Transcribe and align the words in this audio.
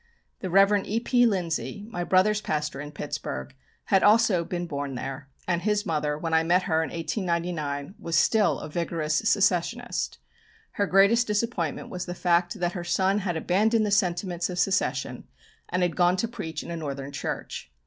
The 0.39 0.49
Rev. 0.49 0.83
E.P. 0.83 1.27
Lindsay, 1.27 1.85
my 1.87 2.03
brother's 2.03 2.41
pastor 2.41 2.81
in 2.81 2.89
Pittsburg, 2.91 3.53
had 3.83 4.01
also 4.01 4.43
been 4.43 4.65
born 4.65 4.95
there, 4.95 5.29
and 5.47 5.61
his 5.61 5.85
mother, 5.85 6.17
when 6.17 6.33
I 6.33 6.41
met 6.41 6.63
her 6.63 6.81
in 6.81 6.89
1899, 6.89 7.93
was 7.99 8.17
still 8.17 8.57
a 8.61 8.67
vigorous 8.67 9.17
Secessionist. 9.23 10.17
Her 10.71 10.87
greatest 10.87 11.27
disappointment 11.27 11.89
was 11.89 12.07
the 12.07 12.15
fact 12.15 12.59
that 12.59 12.71
her 12.71 12.83
son 12.83 13.19
had 13.19 13.37
abandoned 13.37 13.85
the 13.85 13.91
sentiments 13.91 14.49
of 14.49 14.57
Secession 14.57 15.25
and 15.69 15.83
had 15.83 15.95
gone 15.95 16.17
to 16.17 16.27
preach 16.27 16.63
in 16.63 16.71
a 16.71 16.77
Northern 16.77 17.11
church. 17.11 17.69